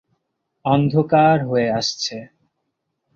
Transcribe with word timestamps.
অন্ধকার 0.65 1.37
হয়ে 1.45 1.67
আসছে। 1.71 2.15